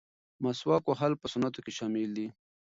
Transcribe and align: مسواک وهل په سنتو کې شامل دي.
مسواک 0.43 0.83
وهل 0.87 1.13
په 1.21 1.27
سنتو 1.33 1.59
کې 1.65 1.71
شامل 1.77 2.09
دي. 2.17 2.27